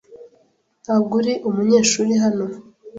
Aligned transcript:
Ntabwo 0.83 1.13
uri 1.21 1.33
umunyeshuri 1.49 2.13
hano. 2.23 2.45